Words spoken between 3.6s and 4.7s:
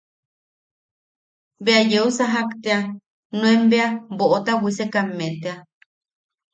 bea boʼota